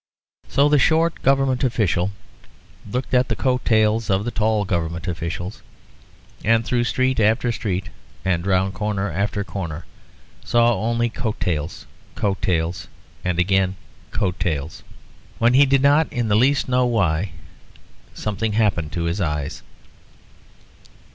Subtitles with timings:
[0.47, 2.09] So the short Government official
[2.91, 5.61] looked at the coat tails of the tall Government officials,
[6.43, 7.89] and through street after street,
[8.25, 9.85] and round corner after corner,
[10.43, 11.85] saw only coat tails,
[12.15, 12.87] coat tails,
[13.23, 13.75] and again
[14.09, 14.81] coat tails
[15.37, 17.33] when, he did not in the least know why,
[18.15, 19.61] something happened to his eyes.